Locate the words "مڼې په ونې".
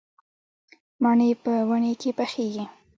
1.03-1.93